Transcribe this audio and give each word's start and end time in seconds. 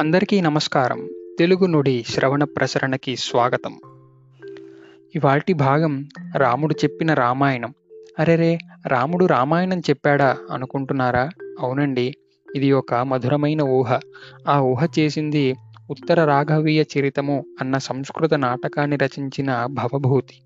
అందరికీ 0.00 0.40
నమస్కారం. 0.40 1.08
తెలుగు 1.38 1.66
నుడి 1.66 2.04
శ్రవణ 2.08 2.44
ప్రసరణకి 2.44 3.16
స్వాగతం. 3.16 3.80
ఇవాటి 5.14 5.52
భాగం 5.52 6.08
రాముడు 6.36 6.74
చెప్పిన 6.84 7.14
రామాయణం. 7.14 7.74
అరెరే 8.18 8.58
రాముడు 8.86 9.24
రామాయణం 9.24 9.80
చెప్పాడా 9.80 10.38
అనుకుంటున్నారా? 10.50 11.30
అవునండి 11.60 12.14
ఇది 12.56 12.72
ఒక 12.72 12.94
మధురమైన 12.94 13.62
ఊహ. 13.62 14.00
ఆ 14.48 14.60
ఊహ 14.60 14.86
చేసింది 14.98 15.54
ఉత్తర 15.90 16.24
రాఘవీయ 16.24 16.84
చరితము 16.98 17.44
అన్న 17.60 17.78
సంస్కృత 17.78 18.34
నాటకాన్ని 18.34 18.96
రచించిన 18.96 19.66
భవభూతి. 19.66 20.42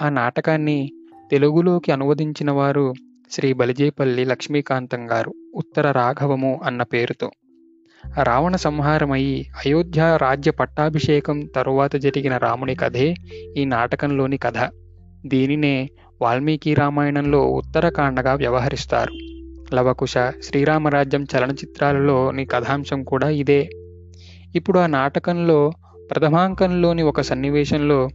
ఆ 0.00 0.08
నాటకాన్ని 0.08 0.92
తెలుగులోకి 1.30 1.92
అనువదించిన 1.92 2.50
వారు 2.50 2.94
శ్రీ 3.30 3.52
బలిజేపల్లి 3.52 4.24
లక్ష్మీకాంతం 4.24 5.10
గారు 5.10 5.34
ఉత్తర 5.54 5.90
రాఘవము 5.90 6.60
అన్న 6.64 6.82
పేరుతో. 6.82 7.30
రావణ 8.22 8.56
సంహారమయ్యి 8.56 9.46
అయోధ్య 9.66 10.18
రాజ్య 10.22 10.50
పట్టాభిషేకం 10.50 11.40
తరువాత 11.40 11.96
జరిగిన 11.96 12.36
రాముని 12.36 12.74
కథే 12.74 13.14
ఈ 13.56 13.64
నాటకంలోని 13.64 14.38
కథ. 14.38 14.58
దీనినే 15.26 15.88
వాల్మీకి 16.22 16.74
రామాయణంలో 16.74 17.40
ఉత్తరకాండగా 17.46 18.34
వ్యవహరిస్తారు. 18.34 19.12
లవకుశ 19.74 20.14
శ్రీరామరాజ్యం 20.44 21.24
చలనచిత్రాలలోని 21.24 22.44
కథాంశం 22.46 23.04
కూడా 23.04 23.28
ఇదే. 23.28 23.70
ఇప్పుడు 24.54 24.78
ఆ 24.78 24.86
నాటకంలో 24.86 25.72
ప్రథమాంకంలోని 26.10 27.02
ఒక 27.02 27.20
సన్నివేశంలో 27.20 28.08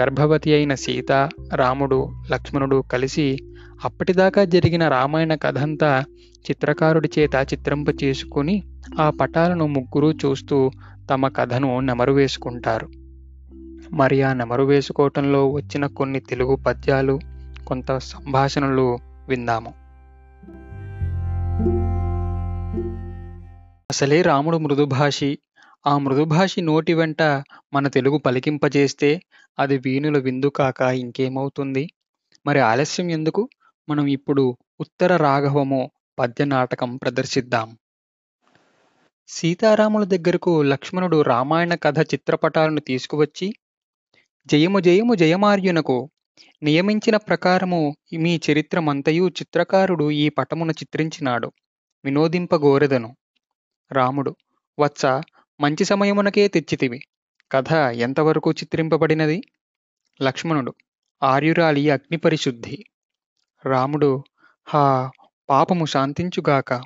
గర్భవతి 0.00 0.54
అయిన 0.54 0.74
సీత 0.74 1.28
రాముడు 1.54 2.08
లక్ష్మణుడు 2.30 2.84
కలిసి 2.92 3.38
అప్పటిదాకా 3.84 4.44
జరిగిన 4.44 4.88
రామాయణ 4.88 5.34
కథంతా 5.34 6.04
చిత్రకారుడి 6.50 7.10
చేత 7.18 7.34
చిత్రింప 7.52 8.02
చేసుకుని 8.04 8.62
ఆ 9.00 9.10
పటాలను 9.10 9.66
ముగ్గురు 9.66 10.12
చూస్తూ 10.12 10.70
తమ 11.10 11.28
కథను 11.28 11.80
నెమరు 11.80 12.12
వేసుకుంటారు 12.12 12.88
మరి 13.92 14.22
ఆ 14.22 14.32
నెమరు 14.32 14.62
వేసుకోవటంలో 14.62 15.48
వచ్చిన 15.48 15.86
కొన్ని 15.86 16.20
తెలుగు 16.20 16.56
పద్యాలు 16.56 17.20
కొంత 17.66 17.98
సంభాషణలు 17.98 18.98
విందాము. 19.28 19.74
అసలే 23.90 24.22
రాముడు 24.22 24.56
మృదుభాషి. 24.56 25.38
ఆ 25.86 25.98
మృదుభాషి 25.98 26.60
నోటి 26.60 26.94
వెంట 26.94 27.22
మన 27.74 27.88
తెలుగు 27.88 28.18
పలికింపజేస్తే 28.18 29.20
అది 29.58 29.78
వీణుల 29.78 30.18
విందు 30.18 30.46
కాక 30.46 30.80
ఇంకేమవుతుంది? 30.82 31.90
మరి 32.46 32.60
ఆలస్యం 32.60 33.10
ఎందుకు? 33.10 33.48
మనం 33.88 34.06
ఇప్పుడు 34.06 34.56
ఉత్తర 34.80 35.16
రాఘవము 35.16 35.90
పద్య 36.20 36.44
నాటకం 36.44 36.96
ప్రదర్శిద్దాం. 36.96 37.78
సీతారాముల 39.28 40.04
దగ్గరకు 40.04 40.62
లక్ష్మణుడు 40.62 41.22
రామాయణ 41.22 41.74
కథ 41.74 41.98
చిత్రపటాలను 42.00 42.80
తీసుకువచ్చి 42.80 43.52
జయము 44.46 44.80
జయము 44.80 45.14
జయమార్యునకు 45.14 46.10
నియమించిన 46.62 47.16
ప్రకారము 47.16 47.96
మీ 48.18 48.40
చరిత్రమంతయు 48.50 49.28
చిత్రకారుడు 49.28 50.10
ఈ 50.10 50.28
పటమును 50.28 50.72
చిత్రించినాడు 50.72 51.52
వినోదింపగోరెదను. 52.04 53.16
రాముడు 53.92 54.36
వత్స 54.78 55.06
మంచి 55.60 55.84
సమయమునకే 55.84 56.48
తెచ్చితివి. 56.48 57.00
కథ 57.52 57.72
ఎంతవరకు 57.72 58.52
చిత్రింపబడినది? 58.52 59.42
లక్ష్మణుడు 60.22 60.74
ఆర్యురాలి 61.22 61.90
అగ్నిపరిశుద్ధి. 61.90 62.84
రాముడు 63.66 64.24
హా 64.66 65.10
పాపము 65.50 65.84
శాంతించుగాక. 65.86 66.82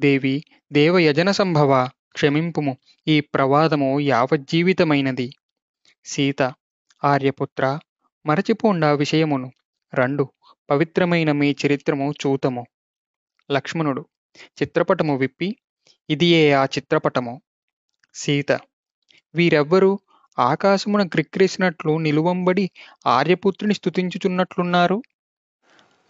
దేవి 0.00 0.44
దేవయజన 0.72 1.30
సంభవ 1.30 1.88
క్షమింపుము. 2.12 2.76
ఈ 3.08 3.20
ప్రవాదము 3.20 4.00
యావజ్జీవితమైనది. 4.00 5.30
సీత 6.04 6.42
ఆర్యపుత్ర 7.04 7.78
మరచిపోండా 8.26 8.92
విషయమును. 8.92 9.52
రెండు 9.94 10.24
పవిత్రమైన 10.70 11.32
మీ 11.32 11.56
చరిత్రము 11.66 12.14
చూతము. 12.26 12.66
లక్ష్మణుడు 13.50 14.02
చిత్రపటము 14.62 15.16
విప్పి 15.16 15.56
ఇదియే 16.10 16.52
ఆ 16.52 16.64
చిత్రపటము. 16.64 17.34
సీత 18.14 18.52
వీరెవ్వరూ 19.34 19.98
ఆకాశమున 20.38 21.06
క్రిక్రేసినట్లు 21.06 21.98
నిలువంబడి 21.98 22.70
ఆర్యపుత్రుని 23.06 23.74
స్థుతించుచున్నట్లున్నారు 23.74 25.02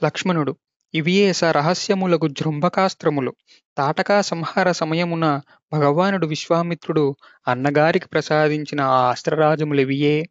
లక్ష్మణుడు 0.04 0.52
ఇవియే 0.94 1.32
స 1.32 1.44
రహస్యములకు 1.44 2.28
జృంభకాస్త్రములు. 2.28 3.32
తాటకా 3.78 4.20
సంహార 4.20 4.72
సమయమున 4.72 5.40
భగవానుడు 5.72 6.26
విశ్వామిత్రుడు 6.26 7.16
అన్నగారికి 7.48 8.08
ప్రసాదించిన 8.08 8.80
ఆ 8.80 9.10
అస్త్రరాజములివియే? 9.10 10.24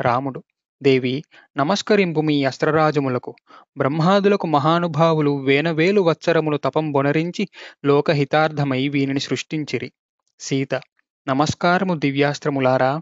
రాముడు. 0.00 0.42
దేవి 0.82 1.24
నమస్కరింపు 1.56 2.20
మీ 2.20 2.44
అస్త్రరాజములకు. 2.44 3.34
బ్రహ్మాదులకు 3.76 4.46
మహానుభావులు 4.46 5.30
వేనవేలు 5.38 6.00
వత్సరములు 6.00 6.56
తపం 6.56 6.92
బొనరించి 6.92 7.48
లోకహితార్థమై 7.84 8.88
వీనిని 8.88 9.20
సృష్టించిరి. 9.20 9.92
సీత 10.40 10.74
నమస్కారము 11.28 11.94
దివ్యాస్త్రములారా? 11.94 13.00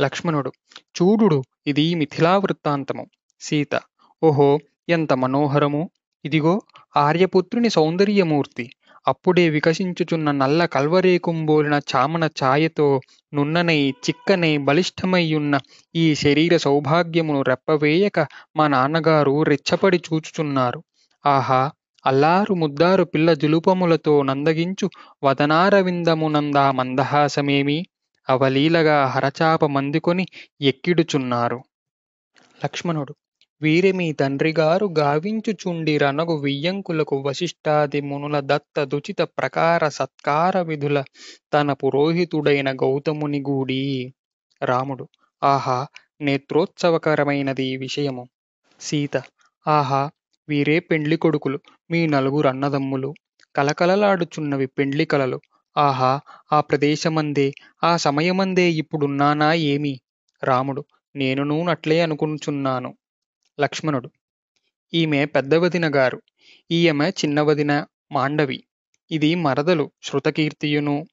లక్ష్మణుడు 0.00 0.52
చూడుడు 1.02 1.42
ఇది 1.66 1.94
మిథిలా 1.94 2.38
వృత్తాంతము 2.38 3.06
సీత 3.40 3.80
ఓహో 4.22 4.58
ఎంత 4.88 5.12
మనోహరము. 5.12 5.90
ఇదిగో 6.24 6.62
ఆర్యపుత్రుని 6.96 7.70
సౌందర్యమూర్తి. 7.70 8.70
అప్పుడే 9.06 9.48
వికసించుచున్న 9.48 10.30
నల్ల 10.30 10.64
కల్వరేకుంబోలిన 10.64 11.80
చామన 11.90 12.24
ఛాయతో 12.26 13.00
నున్ననై 13.34 13.90
చిక్కనై 13.90 14.58
బలిష్టమయ్యున్న 14.58 15.54
ఈ 15.94 16.14
శరీర 16.14 16.56
సౌభాగ్యమును 16.56 17.42
రెప్పవేయక 17.42 18.18
మా 18.56 18.68
నాన్నగారు 18.68 19.42
రెచ్చపడి 19.42 20.02
చూచుచున్నారు. 20.08 20.82
ఆహా 21.26 21.70
అల్లారు 22.06 22.54
ముద్దారు 22.54 23.04
పిల్ల 23.04 23.32
జులుపములతో 23.32 24.22
నందగించు 24.22 24.90
వదనారవిందమునందా 25.22 26.70
మందహాసమేమి? 26.70 27.78
అవలీలగా 28.28 29.06
హరచాప 29.06 29.64
మందుకొని 29.64 30.26
ఎక్కిడుచున్నారు. 30.60 31.58
లక్ష్మణుడు 32.64 33.14
వీరి 33.62 33.90
మీ 33.92 34.06
తండ్రిగారు 34.12 34.86
గావించుచుండి 34.98 35.98
రనగు 35.98 36.34
వియ్యంకులకు 36.36 37.16
వశిష్ఠాది 37.22 38.00
మునుల 38.00 38.36
దత్త 38.42 38.84
దుచిత 38.84 39.20
ప్రకార 39.38 39.82
సత్కార 39.88 40.54
విధుల 40.60 40.98
తన 41.52 41.68
పురోహితుడైన 41.72 42.70
గౌతముని 42.74 43.40
గూడి. 43.40 43.82
రాముడు 44.62 45.04
ఆహా 45.42 45.76
నేత్రోత్సవకరమైనది 46.20 47.64
ఈ 47.64 47.76
విషయము. 47.76 48.24
సీత 48.80 49.14
ఆహా 49.66 50.02
వీరే 50.48 50.78
పెండ్లి 50.80 51.16
కొడుకులు 51.16 51.58
మీ 51.90 52.00
నలుగురు 52.06 52.48
అన్నదమ్ములు. 52.48 53.10
కలకలలాడుచున్నవి 53.54 54.68
పెండ్లి 54.78 55.04
కలలు. 55.04 55.38
ఆహా 55.76 56.12
ఆ 56.52 56.60
ప్రదేశమందే 56.60 57.48
ఆ 57.82 57.92
సమయమందే 57.96 58.66
ఇప్పుడున్నానా 58.72 59.50
ఏమి? 59.72 59.94
రాముడు 60.42 60.82
నేనునూ 61.14 61.56
నట్లే 61.62 62.00
అనుకుంటున్నాను. 62.00 62.90
లక్ష్మణుడు. 63.60 64.10
ఈమె 64.94 65.24
పెద్దవదిన 65.24 65.96
గారు. 65.96 66.22
ఈమె 66.70 67.10
చిన్నవదిన 67.10 67.86
మాండవి. 68.12 68.64
ఇది 69.10 69.34
మరదలు 69.34 69.92
శృతకీర్తియును. 70.02 71.06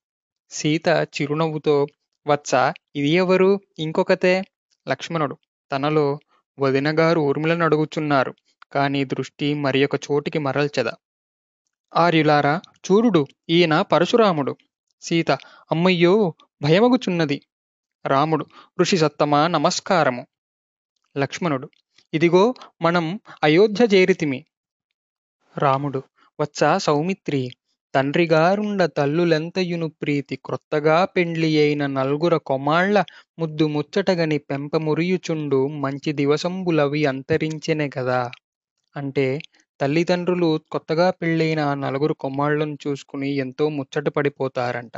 సీత 0.49 0.87
చిరునవ్వుతో 0.87 1.87
వత్స 2.27 2.51
ఇది 2.95 3.09
ఎవరు? 3.09 3.59
ఇంకొకతే? 3.79 4.43
లక్ష్మణుడు. 4.87 5.37
తనలో 5.71 6.19
వదినగారు 6.59 7.19
ఊర్మిళను 7.19 7.65
అడుగుచున్నారు. 7.65 8.35
కాని 8.71 9.05
దృష్టి 9.05 9.53
మరి 9.53 9.85
ఒక 9.85 9.95
చోటికి 9.95 10.39
మరల్చద. 10.39 10.85
ఆర్యులారా 11.95 12.61
చూడుడు 12.91 13.27
ఈయన 13.49 13.81
పరశురాముడు. 13.81 14.57
సీత 15.01 15.31
అమ్మయ్యో 15.71 16.33
భయమగుచున్నది. 16.61 17.41
రాముడు 18.05 18.45
ఋషి 18.81 18.97
సత్తమా 18.97 19.47
నమస్కారము. 19.47 20.27
లక్ష్మణుడు. 21.17 21.69
ఇదిగో 22.13 22.43
మనం 22.81 23.05
అయోధ్య 23.43 23.83
చేరితిమి. 23.91 24.39
రాముడు 25.55 25.99
వచ్చ 26.39 26.57
సౌమిత్రి 26.85 27.41
తండ్రిగారుండ 27.93 28.81
తల్లులెంతయును 28.97 29.87
ప్రీతి 30.01 30.35
క్రొత్తగా 30.45 30.97
పెండ్లి 31.15 31.49
అయిన 31.57 31.83
నల్గుర 31.95 32.35
కొమాళ్ళ 32.49 32.95
ముద్దు 33.37 33.65
ముచ్చటగని 33.67 34.37
పెంపమురియుచుండు 34.49 35.59
మంచి 35.85 36.11
దివసంబులవి 36.13 37.01
అంతరించెనే 37.11 37.87
కదా 37.97 38.21
అంటే 38.95 39.27
తల్లిదండ్రులు 39.79 40.49
కొత్తగా 40.71 41.07
పెళ్ళైన 41.19 41.61
ఆ 41.67 41.75
నలుగురు 41.83 42.15
కొమ్మాళ్ళను 42.23 42.77
చూసుకుని 42.83 43.29
ఎంతో 43.39 43.65
ముచ్చట 43.77 44.07
పడిపోతారంట. 44.17 44.95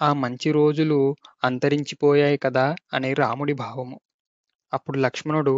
ఆ 0.00 0.10
మంచి 0.22 0.50
రోజులు 0.58 1.00
అంతరించిపోయాయి 1.44 2.38
కదా 2.40 2.66
అని 2.94 3.10
రాముడి 3.20 3.54
భావము. 3.62 3.98
అప్పుడు 4.72 4.98
లక్ష్మణుడు 4.98 5.54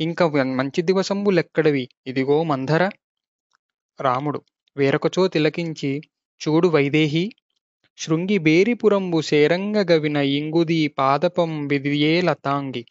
ఇంక 0.00 0.22
మంచి 0.58 0.82
దివసంబులెక్కడవి 0.82 1.84
ఇదిగో 2.06 2.38
మంధర 2.42 2.82
రాముడు 3.98 4.40
వేరొకచో 4.76 5.22
తిలకించి 5.28 5.90
చూడు 6.40 6.68
వైదేహి. 6.68 7.24
శృంగి 7.98 8.38
బేరిపురంబు 8.38 9.20
శేరంగ 9.20 9.78
గవిన 9.90 10.18
ఇంగుదీ 10.36 10.86
పాదపం 10.98 11.50
విదియే 11.66 12.20
లతాంగి. 12.20 12.82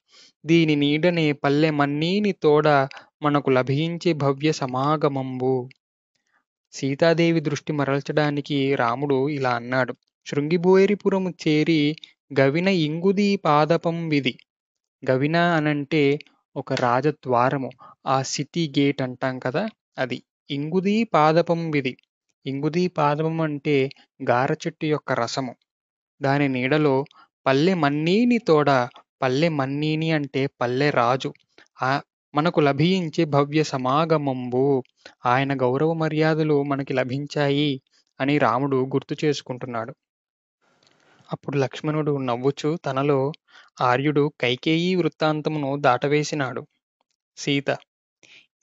దీని 0.46 0.76
నీడనే 0.76 1.32
పల్లె 1.34 1.70
మన్నీని 1.72 2.32
తోడ 2.44 2.68
మనకు 3.22 3.50
లభించే 3.50 4.14
భవ్య 4.24 4.52
సమాగమంబు. 4.52 5.54
సీతాదేవి 6.74 7.40
దృష్టి 7.40 7.74
మరల్చడానికి 7.74 8.58
రాముడు 8.76 9.30
ఇలా 9.30 9.50
అన్నాడు 9.52 9.94
శృంగిబోరిపురము 10.28 11.30
చేరి 11.44 11.82
గవిన 12.32 12.70
ఇంగుదీ 12.88 13.36
పాదపం 13.46 13.98
విధి. 14.10 14.34
గవిన 15.04 15.38
అనంటే 15.58 16.02
ఒక 16.56 16.74
రాజద్వారము. 16.80 17.70
ఆ 18.06 18.18
సిటీ 18.24 18.74
గేట్ 18.78 19.02
అంటాం 19.02 19.40
కదా 19.40 19.64
అది. 19.98 20.18
ఇంగుదీ 20.50 21.04
పాదపం 21.14 21.70
విధి. 21.72 21.94
ఇంగుదీ 22.46 22.88
పాదపం 22.98 23.42
అంటే 23.42 23.76
గార 24.22 24.52
చెట్టు 24.64 24.86
యొక్క 24.86 25.12
రసము. 25.14 25.54
దాని 26.22 26.48
నీడలో 26.48 26.96
పల్లె 27.46 27.74
మన్నీని 27.76 28.38
తోడ 28.40 28.70
పల్లె 29.22 29.50
మన్నీని 29.52 30.12
అంటే 30.12 30.48
పల్లె 30.62 30.90
రాజు. 30.92 31.32
ఆ 31.82 31.92
మనకు 32.34 32.60
లభించే 32.60 33.26
భవ్య 33.28 33.64
సమాగమంబు. 33.64 34.66
ఆయన 35.26 35.62
గౌరవ 35.62 35.94
మర్యాదలు 35.94 36.64
మనకి 36.64 36.94
లభించాయి 36.94 37.72
అని 38.20 38.38
రాముడు 38.38 38.78
గుర్తు 38.94 39.16
చేసుకుంటున్నాడు. 39.24 39.94
అప్పుడు 41.30 41.58
లక్ష్మణుడు 41.58 42.18
నవ్వుచు 42.20 42.78
తనలో 42.86 43.20
ఆర్యుడు 43.82 44.32
కైకేయీ 44.42 44.96
వృత్తాంతమును 44.96 45.76
దాటవేసినాడు. 45.78 46.62
సీత 47.38 47.70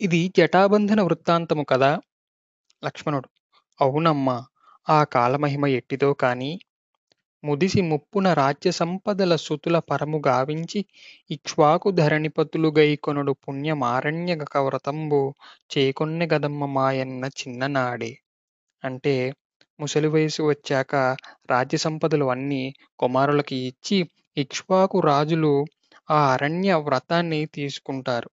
ఇది 0.01 0.21
జటాబంధన 0.37 1.01
వృత్తాంతము 1.03 1.65
కదా? 1.65 1.91
లక్ష్మణుడు 2.83 3.29
అవునమ్మా 3.81 4.37
ఆ 4.89 5.05
కాలమహిమ 5.05 5.67
ఎట్టిదో 5.67 6.13
కాని 6.15 6.51
ముదిసి 7.45 7.81
ముప్పున 7.83 8.33
రాజ్య 8.33 8.71
సంపదల 8.71 9.37
సుతుల 9.37 9.79
పరము 9.91 10.23
గావించి 10.27 10.81
ఇక్ష్వాకు 11.31 11.91
ధరణిపతులు 11.91 12.69
గైకొనుడు 12.79 13.33
పుణ్యమారణ్య 13.45 14.35
వ్రతంబు 14.59 15.21
చేకొన్నె 15.73 16.29
గదమ్మ 16.35 16.67
మాయన్న 16.67 17.25
చిన్ననాడే. 17.41 18.13
అంటే 18.85 19.15
ముసలి 19.81 20.09
వయసు 20.09 20.43
వచ్చాక 20.43 20.95
రాజ్య 21.51 21.79
సంపదలు 21.79 22.25
అన్నీ 22.25 22.63
కుమారులకి 22.99 23.57
ఇచ్చి 23.57 23.99
ఇక్ష్వాకు 24.37 25.01
రాజులు 25.01 25.53
ఆ 26.11 26.21
అరణ్య 26.33 26.75
వ్రతాన్ని 26.87 27.41
తీసుకుంటారు. 27.55 28.29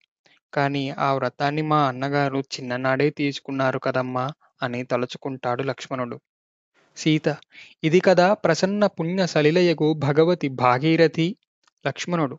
కానీ 0.54 0.90
ఆ 1.00 1.14
వ్రతాన్ని 1.14 1.62
మా 1.62 1.88
అన్నగారు 1.88 2.40
చిన్ననాడే 2.54 3.10
తీసుకున్నారు 3.10 3.80
కదమ్మా 3.80 4.26
అని 4.64 4.84
తలుచుకుంటాడు 4.84 5.64
లక్ష్మణుడు. 5.64 6.18
సీత 6.98 7.28
ఇది 7.84 8.00
కదా 8.00 8.34
ప్రసన్న 8.34 8.86
పుణ్య 8.88 9.26
సలిలయగు 9.26 9.94
భగవతి 10.06 10.48
భాగీరథి? 10.64 11.28
లక్ష్మణుడు 11.86 12.36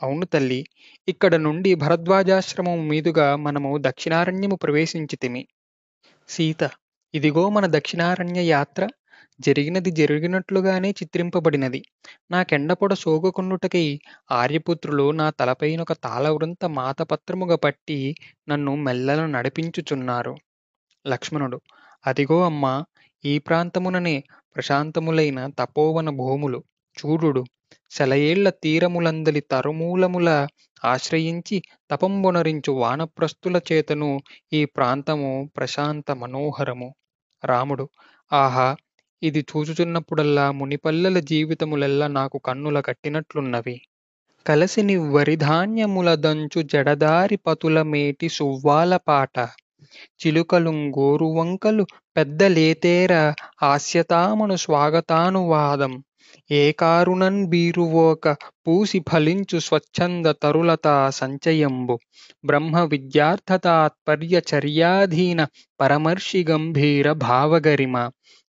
అవును 0.00 0.26
తల్లి 0.26 0.58
ఇక్కడ 1.08 1.34
నుండి 1.36 1.74
భరద్వాజాశ్రమం 1.74 2.88
మీదుగా 2.88 3.36
మనము 3.36 3.70
దక్షిణారణ్యము 3.78 4.56
ప్రవేశించితిమి. 4.56 5.42
సీత 6.28 6.62
ఇదిగో 7.14 7.48
మన 7.48 7.66
దక్షిణారణ్య 7.66 8.40
యాత్ర 8.46 8.82
జరిగినది 9.40 9.90
జరిగినట్లుగానే 9.90 10.90
చిత్రింపబడినది. 10.90 11.80
నాకెండపొడ 12.30 12.92
సోగుకొన్నుటకై 12.94 13.84
ఆర్యపుత్రులు 14.30 15.10
నా 15.10 15.30
తలపైనొక 15.30 15.92
తాళవృంత 16.04 16.64
మాతపత్రముగా 16.78 17.56
పట్టి 17.56 17.98
నన్ను 18.48 18.74
మెల్లన 18.76 19.26
నడిపించుచున్నారు. 19.26 20.34
లక్ష్మణుడు 21.04 21.60
అదిగో 22.06 22.44
అమ్మా 22.44 22.74
ఈ 23.24 23.38
ప్రాంతముననే 23.38 24.16
ప్రశాంతములైన 24.56 25.46
తపోవన 25.60 26.10
భూములు. 26.20 26.60
చూడుడు 26.96 27.42
సెలయేళ్ళ 27.90 28.48
తీరములందలి 28.64 29.40
తరుమూలముల 29.50 30.28
ఆశ్రయించి 30.84 31.56
తపంబొనరించు 31.90 32.72
వానప్రస్తుల 32.72 33.60
చేతను 33.72 34.08
ఈ 34.52 34.64
ప్రాంతము 34.76 35.50
ప్రశాంత 35.56 36.10
మనోహరము. 36.12 36.88
రాముడు 37.44 37.84
ఆహా! 38.30 38.68
ఇది 39.22 39.40
చూచుచున్నప్పుడల్లా 39.50 40.50
మునిపల్లెల 40.50 41.18
జీవితములెల్లా 41.30 42.06
నాకు 42.08 42.38
కన్నుల 42.38 42.80
కట్టినట్లున్నవి. 42.80 43.76
కలసిని 44.46 44.96
వరిధాన్యముల 45.14 46.14
దంచు 46.14 46.62
జడదారి 46.62 47.36
పతుల 47.36 47.82
మేటి 47.82 48.28
సువ్వాల 48.28 48.96
పాట. 49.08 49.36
చిలుకలుంగోరువంకలు 50.20 51.84
పెద్దలేతేర 52.16 53.12
హాస్యతామను 53.62 54.56
స్వాగతానువాదం. 54.56 55.92
ఏకారుణన్ 56.50 57.46
బీరువోక 57.46 58.28
పూసి 58.66 59.02
ఫలించు 59.08 59.58
స్వచ్ఛంద 59.58 60.26
తరులత 60.42 60.86
సంచయంబు. 61.10 61.94
బ్రహ్మ 62.44 62.76
విద్యార్థతాత్పర్య 62.84 64.40
చర్యాధీన 64.50 65.40
పరమర్షి 65.80 66.44
గంభీర 66.50 67.12
భావగరిమ. 67.24 67.96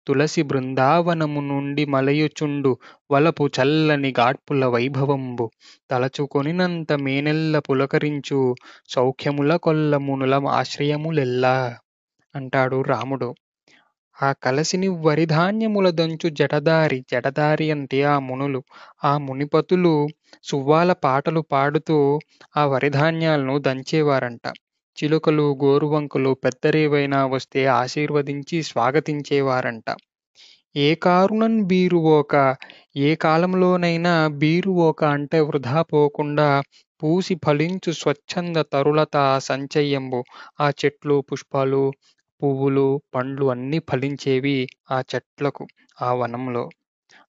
తులసి 0.07 0.43
బృందావనము 0.43 1.41
నుండి 1.41 1.85
మలయుచుండు 1.87 2.71
వలపు 3.11 3.51
చల్లని 3.57 4.15
గాడ్పుల 4.21 4.65
వైభవంబు. 4.67 5.47
తలచుకొనినంత 5.91 6.93
మేనెల్ల 6.93 7.59
పులకరించు 7.59 8.41
సౌఖ్యముల 8.89 9.57
కొల్ల 9.57 9.97
మునుల 9.99 10.35
ఆశ్రయములెల్లా 10.51 11.57
అంటాడు 12.35 12.83
రాముడు. 12.83 13.29
ఆ 14.19 14.31
కలసిని 14.43 14.89
వరిధాన్యముల 15.05 15.89
దంచు 15.99 16.29
జటదారి 16.39 16.99
జటదారి 17.13 17.67
అంటే 17.71 17.99
ఆ 18.05 18.17
మునులు. 18.21 18.61
ఆ 19.05 19.13
మునిపతులు 19.19 19.95
సువ్వాల 20.45 20.91
పాటలు 21.05 21.43
పాడుతూ 21.53 21.99
ఆ 22.57 22.65
వరిధాన్యాలను 22.67 23.55
దంచేవారంట. 23.67 24.45
చిలుకలు 24.99 25.47
గోరువంకలు 25.63 26.33
పెద్దరేవైనా 26.45 27.21
వస్తే 27.27 27.63
ఆశీర్వదించి 27.77 28.59
స్వాగతించేవారంట. 28.63 29.89
ఏ 30.79 30.89
కారుణం 31.03 31.55
బీరువోక 31.67 32.35
ఏ 33.01 33.11
కాలంలోనైనా 33.17 34.13
బీరువోక 34.41 35.03
అంటే 35.17 35.39
వృధా 35.41 35.81
పోకుండా 35.93 36.49
పూసి 37.03 37.35
ఫలించు 37.45 37.91
స్వచ్ఛంద 37.93 38.59
తరులత 38.73 39.17
సంచయంబు 39.43 40.21
ఆ 40.61 40.69
చెట్లు 40.81 41.17
పుష్పాలు 41.29 41.83
పువ్వులు 42.41 42.85
పండ్లు 43.13 43.47
అన్నీ 43.51 43.79
ఫలించేవి 43.89 44.57
ఆ 44.91 44.99
చెట్లకు 45.11 45.65
ఆ 45.99 46.11
వనంలో. 46.15 46.65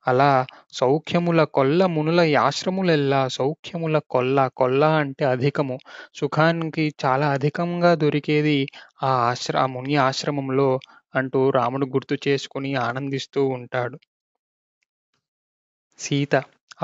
అలా 0.06 0.30
సౌఖ్యముల 0.74 1.42
కొల్ల 1.54 1.82
మునుల 1.94 2.20
ఆశ్రములెల్లా 2.44 3.22
సౌఖ్యముల 3.36 3.98
కొల్ల 4.10 4.40
కొల్ల 4.58 4.82
అంటే 5.00 5.26
అధికము. 5.28 5.78
సుఖానికి 6.16 6.86
చాలా 7.04 7.28
అధికంగా 7.36 7.94
దొరికేది 8.02 8.60
ఆ 9.04 9.14
ఆశ్ర 9.30 9.56
ఆ 9.60 9.68
ముని 9.70 9.98
ఆశ్రమంలో 10.08 10.70
అంటూ 11.14 11.42
రాముడు 11.52 11.88
గుర్తు 11.94 12.18
చేసుకుని 12.26 12.72
ఆనందిస్తూ 12.86 13.42
ఉంటాడు. 13.58 13.98
సీత 16.00 16.34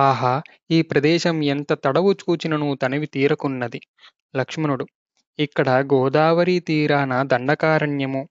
ఆహా! 0.02 0.32
ఈ 0.70 0.82
ప్రదేశం 0.84 1.36
ఎంత 1.48 1.72
తడవు 1.84 2.12
చూచినను 2.22 2.68
తనివి 2.76 3.08
తీరకున్నది. 3.08 3.80
లక్ష్మణుడు 4.36 4.86
ఇక్కడ 5.40 5.70
గోదావరి 5.94 6.60
తీరాన 6.60 7.24
దండకారణ్యము. 7.24 8.22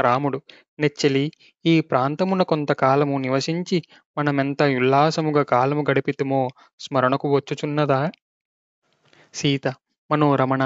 రాముడు 0.00 0.38
నెచ్చెలి 0.78 1.24
ఈ 1.64 1.80
ప్రాంతమున 1.80 2.42
కొంతకాలము 2.42 3.18
నివసించి 3.18 3.78
మనమెంత 4.18 4.62
ఉల్లాసముగా 4.62 5.42
కాలము 5.42 5.84
గడిపితుమో 5.90 6.40
స్మరణకు 6.80 7.34
వచ్చుచున్నదా? 7.36 8.00
సీత 9.34 9.66
మనోరమణ 10.10 10.62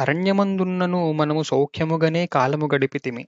అరణ్యమందున్నను 0.00 1.12
మనము 1.12 1.42
సౌఖ్యముగానే 1.42 2.26
కాలము 2.26 2.68
గడిపితిమి. 2.74 3.24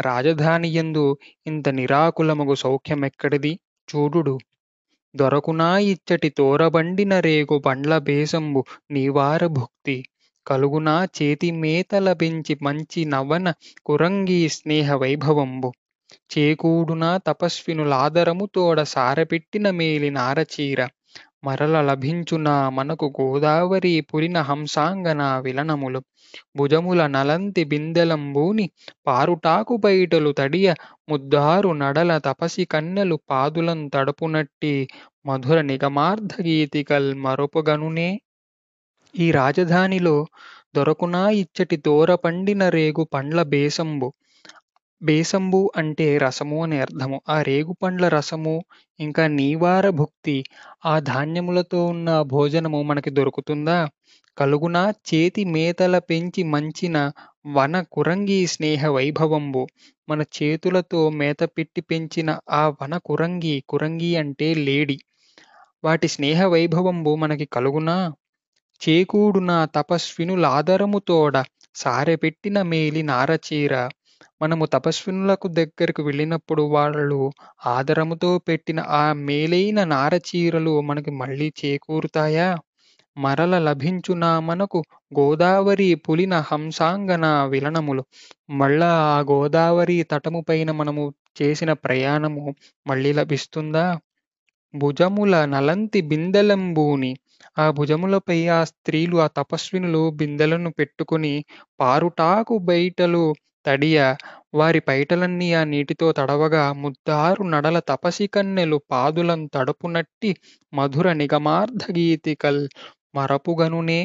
రాజధానియందు 0.00 1.04
ఇంత 1.46 1.68
నిరాకులముగు 1.68 2.54
సౌఖ్యమెక్కడిది? 2.54 3.52
చూడుడు. 3.88 4.34
దొరకునా 5.14 5.78
ఇచ్చటి 5.78 6.28
తోరబండిన 6.28 7.20
రేగు 7.20 7.58
బండ్ల 7.58 7.98
బేసంబు 7.98 8.64
నీవార 8.90 9.46
భుక్తి. 9.46 9.96
కలుగునా 10.46 11.08
చేతి 11.16 11.50
లభించి 11.98 12.54
మంచి 12.62 13.04
నవన 13.04 13.46
కురంగి 13.86 14.48
స్నేహ 14.48 14.94
వైభవంబు. 14.94 15.70
చేకూడునా 16.32 17.10
తపస్వినులాదరము 17.26 18.46
తోడ 18.54 18.82
సారపెట్టిన 18.86 19.70
మేలి 19.70 20.10
నారచీర 20.10 20.80
మరల 21.44 21.80
లభించునా 21.80 22.70
మనకు 22.70 23.12
గోదావరి 23.20 24.00
పురిన 24.00 24.38
హంసాంగన 24.40 25.22
విలనములు. 25.38 26.00
భుజముల 26.56 27.06
నలంతి 27.06 27.64
బిందెలంబూని 27.64 28.66
పారుటాకు 29.06 29.76
బయటలు 29.76 30.32
తడియ 30.32 30.68
ముద్దారు 31.08 31.68
నడల 31.74 32.18
తపసి 32.18 32.64
కన్నెలు 32.64 33.18
పాదులం 33.30 33.88
తడుపునట్టి 33.88 34.74
మధుర 35.26 35.60
నిగమార్థ 35.62 36.32
గీతికల్ 36.42 37.14
మరొపగనునే. 37.24 38.08
ఈ 39.16 39.26
రాజధానిలో 39.30 40.14
దొరకునా 40.76 41.30
ఇచ్చటి 41.34 41.76
దోర 41.76 42.14
పండిన 42.14 42.68
రేగు 42.68 43.04
పండ్ల 43.14 43.42
బేసంబు 43.52 44.08
బేసంబు 45.00 45.60
అంటే 45.76 46.18
రసము 46.18 46.62
అని 46.62 46.80
అర్థము. 46.80 47.16
ఆ 47.28 47.36
రేగుపండ్ల 47.42 48.08
రసము, 48.08 48.54
ఇంకా 49.00 49.24
నీవార 49.30 49.86
భుక్తి 49.90 50.36
ఆ 50.84 50.94
ధాన్యములతో 51.08 51.86
ఉన్న 51.86 52.10
భోజనము 52.26 52.82
మనకి 52.82 53.10
దొరుకుతుందా? 53.10 53.78
కలుగునా 54.36 54.82
చేతి 55.08 55.44
మేతల 55.46 55.98
పెంచి 56.08 56.42
మంచిన 56.46 56.96
వన 57.54 57.74
కురంగి 57.92 58.46
స్నేహ 58.46 58.86
వైభవంబు. 58.88 59.62
మన 60.08 60.20
చేతులతో 60.38 61.10
మేత 61.20 61.42
పెట్టి 61.56 61.80
పెంచిన 61.82 62.28
ఆ 62.52 62.68
వన 62.80 62.96
కురంగి 63.04 63.56
కురంగి 63.68 64.16
అంటే 64.16 64.54
లేడి. 64.66 64.98
వాటి 65.84 66.08
స్నేహ 66.08 66.40
వైభవంబు 66.46 67.14
మనకి 67.16 67.44
కలుగునా? 67.52 67.96
చేకూడున 68.82 69.52
తపస్వినులాదరము 69.74 70.98
తోడ 71.08 71.36
సారెపెట్టిన 71.74 72.62
మేలి 72.62 73.02
నారచీర. 73.02 73.74
మనము 74.42 74.64
తపస్వినులకు 74.66 75.48
దగ్గరకు 75.48 76.02
వెళ్ళినప్పుడు 76.02 76.62
వాళ్ళు 76.74 77.20
ఆదరముతో 77.66 78.38
పెట్టిన 78.38 78.80
ఆ 78.94 79.12
మేలైన 79.20 79.84
నారచీరలు 79.84 80.80
మనకి 80.80 81.10
మళ్ళీ 81.12 81.52
చేకూరుతాయా? 81.60 82.48
మరల 83.16 83.58
లభించునా 83.58 84.40
మనకు 84.40 84.78
గోదావరి 85.18 85.94
పులిన 86.06 86.34
హంసాంగన 86.48 87.26
విలనములు. 87.44 88.02
మళ్ళా 88.54 88.90
ఆ 89.12 89.20
గోదావరి 89.30 90.02
తటము 90.02 90.40
పైన 90.48 90.70
మనము 90.72 91.04
చేసిన 91.38 91.72
ప్రయాణము 91.84 92.44
మళ్ళీ 92.86 93.12
లభిస్తుందా? 93.12 93.86
భుజముల 94.74 95.44
నలంతి 95.46 96.00
బిందెలంబూని 96.02 97.12
ఆ 97.56 97.66
భుజములపై 97.76 98.38
ఆ 98.50 98.60
స్త్రీలు 98.70 99.16
ఆ 99.18 99.28
తపస్వినులు 99.38 100.02
బిందెలను 100.20 100.70
పెట్టుకుని 100.78 101.34
పారుటాకు 101.80 102.56
బయటలు 102.68 103.24
తడియ 103.66 103.98
వారి 104.54 104.80
పైటలన్నీ 104.88 105.48
ఆ 105.54 105.62
నీటితో 105.70 106.08
తడవగా 106.18 106.64
ముద్దారు 106.82 107.42
నడల 107.52 107.78
తపసి 107.90 108.26
కన్నెలు 108.28 108.78
పాదులం 108.92 109.40
తడుపునట్టి 109.54 110.30
మధుర 110.72 111.08
నిగమార్థగీతికల్ 111.20 112.62
మరపుగనునే. 113.14 114.00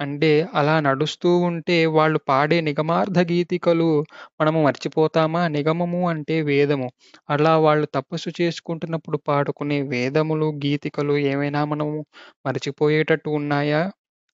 అంటే 0.00 0.48
అలా 0.54 0.80
నడుస్తూ 0.80 1.36
ఉంటే 1.38 1.86
వాళ్ళు 1.86 2.18
పాడే 2.28 2.60
నిగమార్థ 2.60 3.18
గీతికలు 3.18 4.04
మనము 4.40 4.64
మర్చిపోతామా? 4.64 5.48
నిగమము 5.48 6.08
అంటే 6.08 6.42
వేదము. 6.42 6.90
అలా 7.30 7.58
వాళ్ళు 7.58 7.86
తపస్సు 7.86 8.30
చేసుకుంటున్నప్పుడు 8.40 9.16
పాడుకునే 9.28 9.82
వేదములు, 9.82 10.46
గీతికలు 10.64 11.16
ఏమైనా 11.16 11.64
మనము 11.64 12.04
మరచిపోయేటట్టు 12.46 13.30
ఉన్నాయా? 13.30 13.90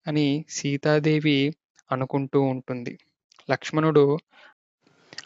అని 0.07 0.45
సీతాదేవి 0.49 1.55
అనుకుంటూ 1.93 2.41
ఉంటుంది. 2.41 2.99
లక్ష్మణుడు 3.51 4.19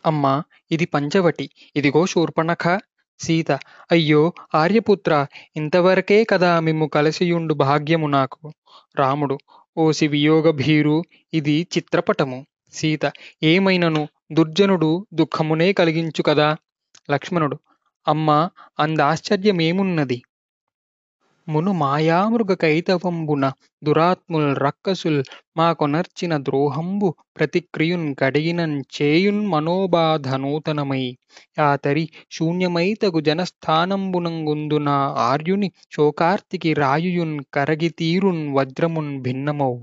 అమ్మా 0.06 0.42
ఇది 0.70 0.84
పంచవటి 0.84 1.50
ఇదిగో 1.76 2.06
శూర్పణఖ. 2.06 2.78
సీత 3.20 3.52
అయ్యో 3.92 4.32
ఆర్యపుత్రా 4.54 5.26
ఇంతవరకే 5.56 6.24
కదా 6.24 6.60
మిమ్ము 6.60 6.86
కలిసియుండు 6.86 7.54
భాగ్యము 7.54 8.06
నాకు. 8.06 8.52
రాముడు 8.96 9.38
ఓసి 9.76 10.06
వియోగభీరు 10.08 10.96
ఇది 11.34 11.66
చిత్రపటము. 11.74 12.38
సీత 12.72 13.04
ఏమైనను 13.42 14.02
దుర్జనుడు 14.32 14.90
దుఃఖమునే 15.14 15.72
కలిగించు 15.72 16.22
కదా. 16.22 16.48
లక్ష్మణుడు 17.10 17.56
అమ్మ 18.06 18.30
అందాశ్చర్యమేమున్నది. 18.78 20.18
మును 21.48 21.72
మాయామృగ 21.72 22.54
కైతవంబున 22.54 23.52
దురాత్ముల్ 23.84 24.56
రక్కసుల్ 24.56 25.24
మాకొనర్చిన 25.56 26.36
ద్రోహంబు 26.36 27.14
ప్రతిక్రియున్ 27.38 28.14
గడిగినన్ 28.22 28.82
చేయున్ 28.96 29.46
మనోబాధ 29.46 30.28
నూతనమై. 30.34 31.04
యాతరి 31.58 32.04
శూన్యమైతగు 32.30 33.20
జనస్థానంబునంగుందున 33.20 34.88
ఆర్యుని 35.28 35.72
శోకార్తికి 35.92 36.72
రాయుయున్ 36.74 37.40
కరగితీరున్ 37.54 38.54
వజ్రమున్ 38.54 39.22
భిన్నమౌ. 39.22 39.74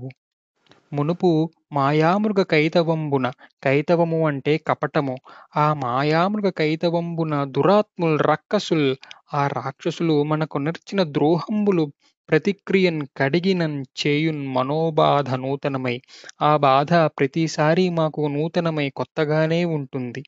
మునుపు 0.92 1.28
మాయామృగ 1.72 2.42
కైతవంబున 2.42 3.26
కైతవము 3.62 4.26
అంటే 4.26 4.58
కపటము. 4.66 5.14
ఆ 5.56 5.74
మాయామృగ 5.74 6.48
కైతవంబున 6.50 7.44
దురాత్ముల్ 7.44 8.18
రక్కసుల్ 8.20 8.88
ఆ 9.32 9.42
రాక్షసులు 9.52 10.16
మనకొనర్చిన 10.30 11.02
ద్రోహంబులు 11.14 11.84
ప్రతిక్రియన్ 12.28 13.00
కడిగినన్ 13.18 13.78
చేయున్ 14.00 14.42
మనోబాధ 14.48 15.28
నూతనమై. 15.36 15.94
ఆ 16.42 16.52
బాధ 16.64 16.90
ప్రతిసారి 17.18 17.84
మాకు 17.92 18.22
నూతనమై 18.34 18.86
కొత్తగానే 18.96 19.60
ఉంటుంది. 19.76 20.22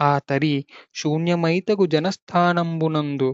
ఆ 0.00 0.12
తరి 0.28 0.54
శూన్యమైతగు 0.94 1.86
జనస్థానంబునందు 1.94 3.30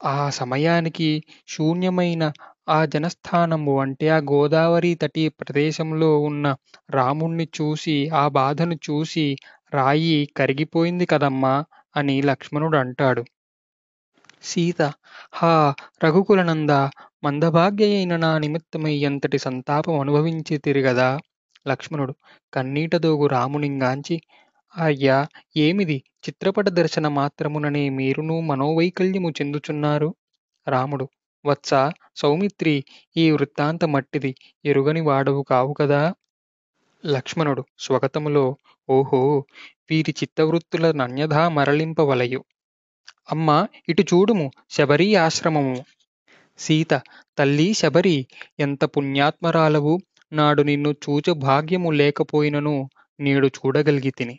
ఆ 0.00 0.18
సమయానికి 0.32 1.10
శూన్యమైన 1.48 2.24
ఆ 2.68 2.80
జనస్థానము 2.86 3.74
అంటే 3.80 4.06
ఆ 4.08 4.20
గోదావరి 4.30 4.92
తటి 5.00 5.24
ప్రదేశంలో 5.40 6.10
ఉన్న 6.28 6.46
రాముణ్ణి 6.90 7.46
చూసి 7.58 7.96
ఆ 8.14 8.24
బాధను 8.38 8.76
చూసి 8.88 9.26
రాయి 9.72 10.18
కరిగిపోయింది 10.36 11.06
కదమ్మా 11.06 11.54
అని 11.94 12.16
లక్ష్మణుడు 12.22 12.76
అంటాడు. 12.76 13.22
సీత 14.44 14.80
హా 15.32 15.52
రఘుకులనందా 16.04 16.78
మందభాగ్యయైన 17.24 18.16
నా 18.16 18.30
నిమిత్తమై 18.38 18.94
ఎంతటి 19.00 19.38
సంతాపం 19.38 19.96
అనుభవించితిరిగదా. 20.00 21.10
లక్ష్మణుడు 21.68 22.14
కన్నీటదోగు 22.52 23.26
రామునింగాంచి 23.26 24.16
అయ్యా 24.74 25.16
ఏమిది 25.56 25.96
చిత్రపట 26.24 26.68
దర్శన 26.70 27.08
మాత్రముననే 27.18 27.88
మీరును 27.90 28.40
మనోవైకల్యము 28.40 29.30
చెందుచున్నారు. 29.30 30.08
రాముడు 30.66 31.06
వత్సా 31.44 31.82
సౌమిత్రి 32.16 32.76
ఈ 33.16 33.30
వృత్తాంత 33.30 33.84
మట్టిది 33.86 34.32
ఎరుగని 34.64 35.00
వాడవు 35.00 35.42
కావు 35.42 35.72
కదా. 35.72 36.02
లక్ష్మణుడు 37.04 37.62
స్వగతములో 37.78 38.44
ఓహో 38.88 39.22
వీరి 39.90 40.14
చిత్తవృత్తుల 40.20 40.92
నన్యథా 40.92 41.42
మరలింపవలయు. 41.48 42.40
అమ్మా 43.32 43.68
ఇటు 43.88 44.02
చూడుము 44.02 44.50
శబరీ 44.70 45.14
ఆశ్రమము. 45.14 45.84
సీత 46.58 47.00
తల్లీ 47.38 47.74
శబరి 47.74 48.26
ఎంత 48.60 48.84
పుణ్యాత్మరాలవు 48.84 50.00
నాడు 50.32 50.62
నిన్ను 50.62 50.90
చూచ 51.04 51.32
భాగ్యము 51.32 51.90
లేకపోయినను 51.90 52.74
నేడు 53.20 53.48
చూడగలిగితిని. 53.48 54.38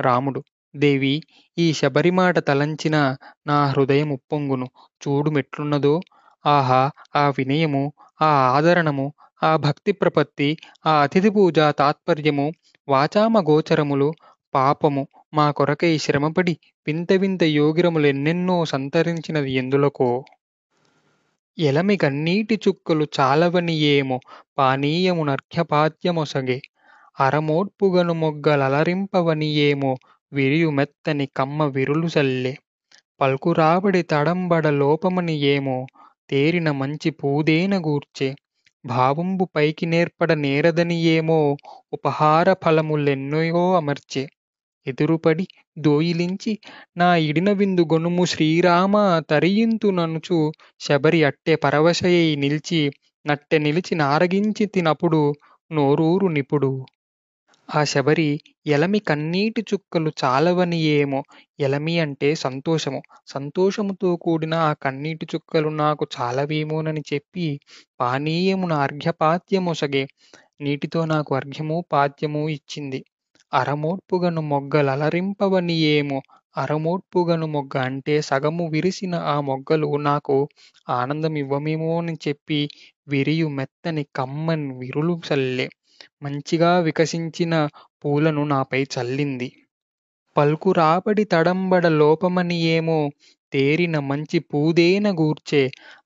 రాముడు 0.00 0.40
దేవి 0.76 1.22
ఈ 1.58 1.72
శబరిమాట 1.72 2.38
తలంచిన 2.38 3.16
నా 3.46 3.66
హృదయముప్పొంగును 3.66 4.68
చూడు 5.02 5.30
మెట్లున్నదో. 5.30 6.00
ఆహా 6.46 6.90
ఆ 7.16 7.28
వినయము, 7.28 7.92
ఆ 8.22 8.30
ఆదరణము, 8.56 9.12
ఆ 9.42 9.56
భక్తి 9.56 9.92
ప్రపత్తి, 9.92 10.56
ఆ 10.86 11.02
అతిథి 11.02 11.30
పూజా 11.30 11.70
తాత్పర్యము, 11.70 12.52
వాచామగోచరములు, 12.88 14.14
పాపము 14.54 15.08
మా 15.32 15.50
కొరకై 15.50 15.98
శ్రమపడి 15.98 16.58
వింత 16.86 17.12
వింత 17.12 17.42
యోగిరములెన్నెన్నో 17.42 18.64
సంతరించినది 18.64 19.52
ఎందులకో. 19.52 20.24
ఎలమి 21.58 21.96
కన్నీటి 21.96 22.60
చుక్కలు 22.68 23.06
చాలవనియేమో 23.20 24.20
పానీయమునర్ఘ్యపాద్యమొసగె. 24.58 26.60
అరమోడ్పుగను 27.20 28.14
మొగ్గలలరింపవనియేమో 28.14 29.96
విరియు 30.32 30.70
మెత్తని 30.70 31.28
కమ్మ 31.36 31.66
విరులు 31.66 32.08
సల్లె. 32.08 32.54
పల్కురాబడి 33.20 34.02
తడంబడ 34.02 34.66
లోపమనియేమో 34.80 35.86
తేరిన 36.30 36.72
మంచి 36.72 37.10
పూదేన 37.10 37.78
గూర్చె. 37.78 38.34
భావంబు 38.84 39.48
పైకి 39.56 39.86
నేర్పడ 39.86 40.32
నేరదనియేమో 40.44 41.56
ఉపహార 41.92 42.54
ఫలములెన్నయో 42.64 43.76
అమర్చె. 43.76 44.26
ఎదురుపడి 44.88 45.46
దోయిలించి 45.78 46.52
నా 46.96 47.08
ఇడిన 47.28 47.50
విందు 47.52 47.84
గొనుము 47.92 48.24
శ్రీరామా 48.24 49.04
తరియింతుననుచు 49.30 50.38
శబరి 50.80 51.20
అట్టె 51.24 51.56
పరవశయై 51.56 52.28
నిలిచి 52.36 52.80
నట్టె 53.24 53.58
నిలిచి 53.58 53.94
నారగించి 53.94 54.66
తినప్పుడు 54.66 55.20
నోరూరు 55.70 56.28
నిపుడు. 56.28 56.72
ఆ 57.68 57.80
శబరి 57.84 58.30
ఎలమి 58.66 59.00
కన్నీటి 59.00 59.62
చుక్కలు 59.70 60.10
చాలవని 60.22 60.78
ఏమో 60.96 61.20
ఎలమి 61.60 61.94
అంటే 62.00 62.28
సంతోషము. 62.36 63.00
సంతోషముతో 63.26 64.10
కూడిన 64.16 64.54
ఆ 64.68 64.72
కన్నీటి 64.84 65.26
చుక్కలు 65.32 65.70
నాకు 65.82 66.06
చాలవేమోనని 66.16 67.02
చెప్పి 67.12 67.46
పానీయమున 68.00 68.72
అర్ఘ్యపాత్యమొసగే 68.86 70.04
నీటితో 70.60 71.00
నాకు 71.06 71.32
అర్ఘ్యము 71.34 71.84
పాద్యము 71.92 72.42
ఇచ్చింది. 72.48 73.00
అరమోడ్పుగను 73.52 74.42
మొగ్గలలరింపవనియేమో 74.50 76.18
అరమోడ్పుగను 76.56 77.46
మొగ్గ 77.46 77.74
అంటే 77.84 78.14
సగము 78.20 78.64
విరిసిన 78.68 79.14
ఆ 79.26 79.36
మొగ్గలు 79.40 79.88
నాకు 80.02 80.36
ఆనందమివ్వవేమోనని 80.90 82.18
చెప్పి 82.26 82.60
విరియు 83.08 83.48
మెత్తని 83.58 84.04
కమ్మని 84.16 84.68
విరులు 84.80 85.14
చల్లే. 85.28 85.66
మంచిగా 86.22 86.70
వికసించిన 86.86 87.54
పూలను 88.02 88.44
నాపై 88.44 88.82
చల్లింది. 88.94 89.48
పల్కు 90.36 90.70
రాబడి 90.72 91.24
తడంబడ 91.26 91.84
లోపమని 92.00 92.58
ఏమో 92.74 92.98
తేరిన 93.52 93.98
మంచి 94.08 94.38
పూదేన 94.50 95.08
గూర్చే. 95.20 95.62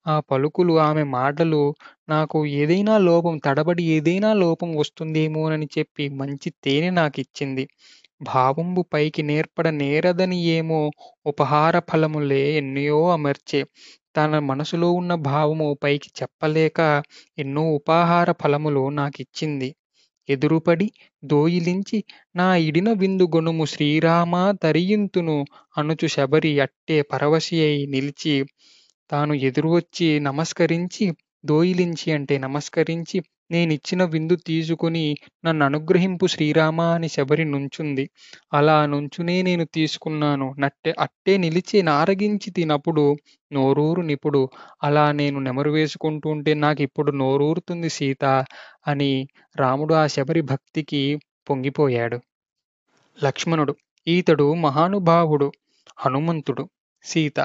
ఆ 0.07 0.15
పలుకులు 0.29 0.73
ఆమె 0.81 1.03
మాటలు 1.13 1.61
నాకు 2.09 2.39
ఏదైనా 2.53 2.95
లోపం 2.99 3.35
తడబడి 3.45 3.83
ఏదైనా 3.95 4.31
లోపం 4.35 4.69
వస్తుందేమోనని 4.75 5.67
చెప్పి 5.77 6.05
మంచి 6.15 6.49
తేనె 6.63 6.89
నాకిచ్చింది. 6.91 7.65
భావంబు 8.21 8.81
పైకి 8.93 9.21
నేర్పడ 9.23 9.67
నేరదని 9.77 10.39
ఏమో 10.57 10.81
ఉపహార 11.25 11.75
ఫలములే 11.89 12.43
ఎన్నయో 12.57 12.99
అమర్చే. 13.09 13.61
తన 14.15 14.39
మనసులో 14.43 14.89
ఉన్న 14.93 15.13
భావము 15.27 15.67
పైకి 15.83 16.09
చెప్పలేక 16.19 16.79
ఎన్నో 17.37 17.63
ఉపాహార 17.75 18.29
ఫలములు 18.41 18.83
నాకిచ్చింది. 18.91 19.69
ఎదురుపడి 20.29 20.87
దోయిలించి 21.23 21.99
నా 22.35 22.47
ఇడిన 22.65 22.89
విందు 22.93 23.25
గొనుము 23.35 23.65
శ్రీరామ 23.65 24.33
తరియింతును 24.63 25.37
అనుచు 25.77 26.07
శబరి 26.07 26.53
అట్టే 26.59 26.97
పరవశి 27.11 27.57
అయి 27.61 27.83
నిలిచి 27.87 28.35
తాను 29.09 29.33
ఎదురు 29.47 29.69
వచ్చి 29.69 30.07
నమస్కరించి 30.21 31.05
దోయిలించి 31.43 32.11
అంటే 32.11 32.35
నమస్కరించి 32.37 33.17
నేనిచ్చిన 33.51 34.01
విందు 34.03 34.35
తీసుకుని 34.47 35.03
నన్ను 35.45 35.63
అనుగ్రహింపు 35.65 36.25
శ్రీరామ 36.25 36.81
అని 36.95 37.09
శబరి 37.09 37.45
నుంచుంది. 37.45 38.05
అలా 38.53 38.77
నుంచునే 38.85 39.35
నేను 39.41 39.65
తీసుకున్నాను. 39.75 40.47
నట్టే 40.59 40.91
అట్టే 40.99 41.33
నిలిచి 41.37 41.79
నారగించి 41.83 42.51
తినప్పుడు 42.51 43.05
నోరూరు 43.51 44.01
నిపుడు 44.01 44.43
అలా 44.83 45.05
నేను 45.11 45.39
నెమరు 45.39 45.71
వేసుకుంటూ 45.71 46.29
ఉంటే 46.29 46.53
నాకు 46.55 46.81
ఇప్పుడు 46.81 47.11
నోరూరుతుంది 47.13 47.89
సీత 47.89 48.23
అని 48.87 49.11
రాముడు 49.55 49.93
ఆ 49.93 50.05
శబరి 50.07 50.43
భక్తికి 50.43 51.03
పొంగిపోయాడు. 51.49 52.19
లక్ష్మణుడు 53.17 53.73
ఈతడు 54.07 54.47
మహానుభావుడు 54.65 55.47
హనుమంతుడు 55.97 56.63
సీత 57.05 57.39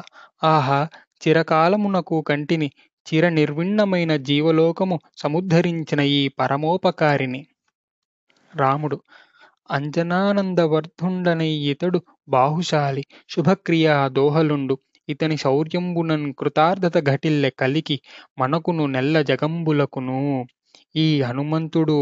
ఆహా 0.44 0.80
చిరకాలమునకు 1.22 2.16
కంటిని 2.20 2.68
చిరనిర్విణ్ణమైన 3.08 4.16
జీవలోకము 4.16 5.00
సముద్ధరించిన 5.16 6.00
ఈ 6.00 6.28
పరమోపకారిని 6.28 7.46
రాముడు 8.52 8.98
అంజనానందవర్ధుండనై 9.70 11.50
ఇతడు 11.72 11.98
బాహుశాలి 12.28 13.02
శుభక్రియా 13.28 14.08
దోహలుండు. 14.08 14.78
ఇతని 15.08 15.36
శౌర్యంబునన్ 15.36 16.34
కృతార్థత 16.38 16.98
ఘటిల్లె 16.98 17.50
కలికి 17.50 18.00
మనకును 18.38 18.86
నెల్ల 18.86 19.22
జగంబులకును. 19.22 20.46
ఈ 20.96 21.22
హనుమంతుడు 21.22 21.98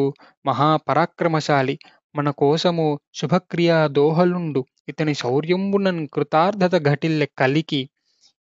మహాపరాక్రమశాలి 0.47 1.79
మన 2.17 2.31
కోసము 2.31 2.87
శుభక్రియా 3.15 3.87
దోహలుండు. 3.87 4.65
ఇతని 4.89 5.15
శౌర్యంబునన్ 5.15 6.09
కృతార్థత 6.09 6.77
ఘటిల్లె 6.85 7.27
కలికి 7.39 7.81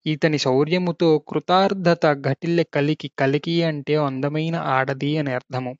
ఇతని 0.06 0.38
శౌర్యముతో 0.38 1.18
కృతార్థత 1.28 2.12
ఘటిల్లె 2.12 2.64
కలికి 2.74 3.10
కలికి 3.18 3.62
అంటే 3.62 3.96
అందమైన 3.96 4.56
ఆడది 4.56 5.18
అని 5.18 5.32
అర్థము. 5.32 5.76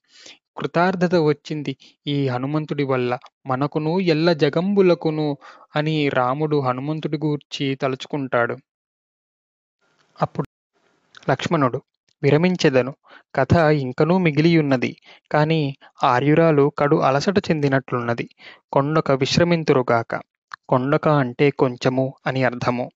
కృతార్థత 0.57 1.15
వచ్చింది 1.15 1.77
ఈ 2.07 2.29
హనుమంతుడి 2.29 2.85
వల్ల. 2.85 3.19
మనకును 3.47 4.01
ఎల్ల 4.01 4.33
జగంబులకును 4.33 5.37
అని 5.77 6.09
రాముడు 6.09 6.61
హనుమంతుడి 6.61 7.19
గూర్చి 7.19 7.75
తలుచుకుంటాడు. 7.75 8.57
అప్పుడు 10.23 10.47
లక్ష్మణుడు 11.31 11.83
విరమించెదను. 12.23 12.95
కథ 13.35 13.57
ఇంకనూ 13.57 14.19
మిగిలియున్నది. 14.19 14.97
కాని 15.33 15.77
ఆర్యురాలు 16.05 16.73
కడు 16.79 16.97
అలసట 16.97 17.39
చెందినట్లున్నది. 17.51 18.29
కొండక 18.73 19.11
విశ్రమింతురుగాక. 19.11 20.21
కొండక 20.69 21.09
అంటే 21.09 21.51
కొంచెము 21.51 22.15
అని 22.27 22.45
అర్థము. 22.45 22.91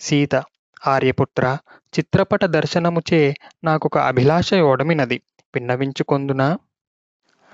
సీత 0.00 0.42
ఆర్యపుత్ర 0.86 1.58
చిత్రపట 1.98 2.44
దర్శనముచే 2.44 3.34
నాకొక 3.64 3.98
అభిలాష 3.98 4.54
ఓడమినది 4.54 5.20
విన్నవించుకొందునా? 5.54 6.58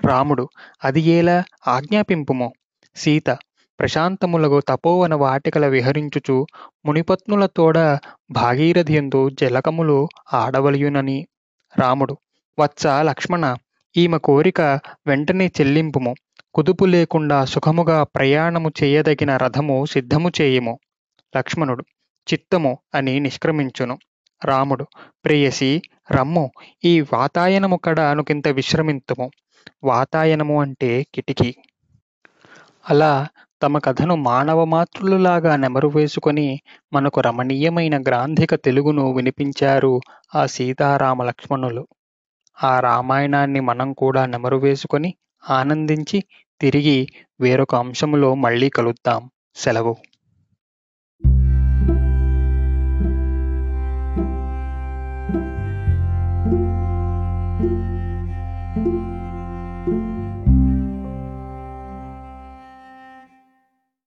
రాముడు 0.05 0.49
అది 0.83 1.01
ఏలా 1.01 1.43
ఆజ్ఞాపింపుమో? 1.67 2.53
సీత 2.95 3.37
ప్రశాంతములగు 3.79 4.59
తపోవన 4.59 5.15
వాటికల 5.15 5.67
విహరించుచు 5.67 6.47
మునిపత్నులతోడ 6.85 7.77
భాగీరథియందు 8.31 9.29
జలకములు 9.29 10.09
ఆడవలయునని. 10.33 11.27
రాముడు 11.79 12.17
వత్స 12.59 12.87
లక్ష్మణ 12.87 13.55
ఈమె 13.97 14.17
కోరిక 14.17 14.61
వెంటనే 15.07 15.51
చెల్లింపుము. 15.61 16.15
కుదుపు 16.53 16.85
లేకుండా 16.85 17.45
సుఖముగా 17.45 18.03
ప్రయాణము 18.03 18.71
చేయదగిన 18.83 19.37
రథము 19.37 19.85
సిద్ధము 19.85 20.31
చేయుము. 20.41 20.79
లక్ష్మణుడు 21.37 21.85
చిత్తము 22.33 22.77
అని 22.95 23.19
నిష్క్రమించును. 23.19 23.97
రాముడు 24.45 24.85
ప్రేయసి 25.25 25.81
రమ్ము 26.11 26.51
ఈ 26.83 27.01
వాతాయనము 27.01 27.75
కడ 27.77 27.99
అనుకింత 27.99 28.47
విశ్రమింతుము. 28.47 29.31
వాతాయనము 29.83 30.61
అంటే 30.61 31.05
కిటికీ. 31.15 31.55
అలా 32.89 33.27
తమ 33.63 33.77
కథను 33.77 34.15
మానవ 34.15 34.65
మాతృలులాగా 34.65 35.55
నెమరు 35.55 35.87
వేసుకొని 35.87 36.59
మనకు 36.93 37.21
రమణీయమైన 37.21 38.01
గ్రాంధిక 38.01 38.55
తెలుగును 38.55 39.13
వినిపించారు 39.13 40.01
ఆ 40.35 40.45
సీతారామ 40.45 41.23
లక్ష్మణులు. 41.23 41.87
ఆ 42.63 42.79
రామాయణాన్ని 42.79 43.59
మనం 43.59 43.93
కూడా 43.93 44.25
నెమరు 44.25 44.57
వేసుకొని 44.57 45.15
ఆనందించి 45.49 46.23
తిరిగి 46.61 47.07
వేరొక 47.41 47.75
అంశములో 47.75 48.35
మళ్ళీ 48.35 48.69
కలుద్దాం. 48.69 49.29
సెలవు. 49.55 49.95